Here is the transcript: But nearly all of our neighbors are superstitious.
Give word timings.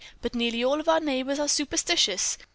But 0.19 0.33
nearly 0.33 0.63
all 0.63 0.79
of 0.79 0.89
our 0.89 0.99
neighbors 0.99 1.37
are 1.37 1.47
superstitious. 1.47 2.35